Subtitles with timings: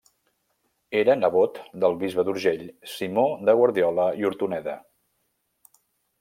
[1.01, 2.65] Era nebot del bisbe d'Urgell
[2.95, 4.77] Simó de Guardiola i Hortoneda.